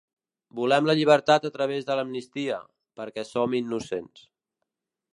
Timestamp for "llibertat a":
0.99-1.51